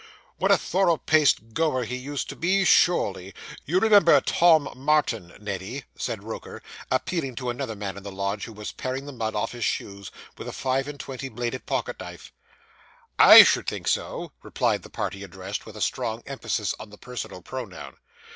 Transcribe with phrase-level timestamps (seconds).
[0.37, 3.33] 'What a thorough paced goer he used to be sure ly!
[3.65, 8.53] You remember Tom Martin, Neddy?' said Roker, appealing to another man in the lodge, who
[8.53, 10.09] was paring the mud off his shoes
[10.39, 12.31] with a five and twenty bladed pocket knife.
[13.19, 17.43] 'I should think so,' replied the party addressed, with a strong emphasis on the personal
[17.43, 17.97] pronoun.